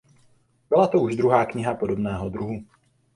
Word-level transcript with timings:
Byla 0.69 0.87
to 0.87 0.99
už 0.99 1.15
druhá 1.15 1.45
kniha 1.45 1.73
podobného 1.73 2.29
druhu. 2.29 2.63